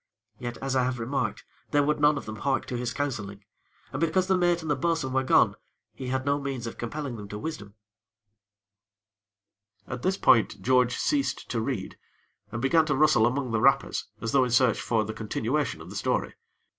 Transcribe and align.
Yet, 0.39 0.57
as 0.63 0.75
I 0.75 0.83
have 0.85 0.97
remarked, 0.97 1.45
they 1.69 1.79
would 1.79 1.99
none 1.99 2.17
of 2.17 2.25
them 2.25 2.37
hark 2.37 2.65
to 2.65 2.75
his 2.75 2.91
counseling, 2.91 3.45
and, 3.91 3.99
because 4.01 4.25
the 4.25 4.35
Mate 4.35 4.63
and 4.63 4.71
the 4.71 4.75
bo'sun 4.75 5.13
were 5.13 5.21
gone 5.21 5.53
he 5.93 6.07
had 6.07 6.25
no 6.25 6.39
means 6.39 6.65
of 6.65 6.79
compelling 6.79 7.17
them 7.17 7.27
to 7.27 7.37
wisdom" 7.37 7.75
At 9.87 10.01
this 10.01 10.17
point, 10.17 10.59
George 10.59 10.95
ceased 10.95 11.47
to 11.51 11.61
read, 11.61 11.99
and 12.51 12.63
began 12.63 12.87
to 12.87 12.95
rustle 12.95 13.27
among 13.27 13.51
the 13.51 13.61
wrappers, 13.61 14.07
as 14.21 14.31
though 14.31 14.43
in 14.43 14.49
search 14.49 14.81
for 14.81 15.03
the 15.05 15.13
continuation 15.13 15.81
of 15.81 15.91
the 15.91 15.95
story. 15.95 16.33